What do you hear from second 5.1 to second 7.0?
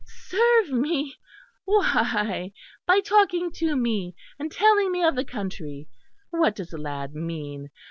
the country. What does the